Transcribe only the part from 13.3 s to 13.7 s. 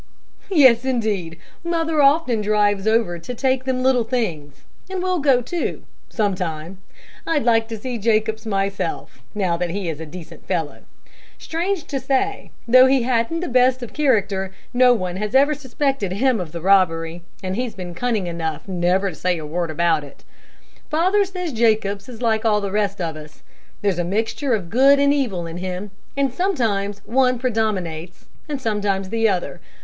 the